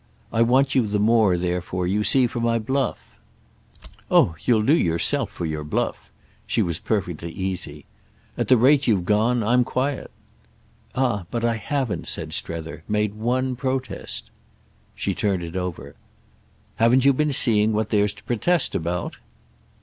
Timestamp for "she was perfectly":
6.47-7.31